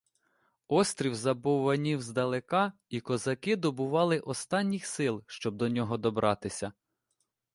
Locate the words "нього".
5.69-5.97